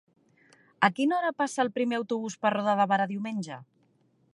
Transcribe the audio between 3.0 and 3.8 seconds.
diumenge?